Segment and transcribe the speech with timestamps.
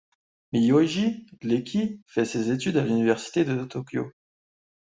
[0.51, 1.05] Miyoji
[1.45, 4.11] Ieki fait ses études à l'université de Tokyo.